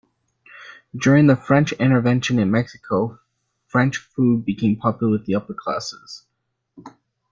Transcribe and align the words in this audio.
During 0.97 1.27
the 1.27 1.35
French 1.35 1.73
intervention 1.73 2.39
in 2.39 2.49
Mexico, 2.49 3.19
French 3.67 3.97
food 3.97 4.43
became 4.45 4.77
popular 4.77 5.11
with 5.11 5.27
the 5.27 5.35
upper 5.35 5.53
classes. 5.53 6.25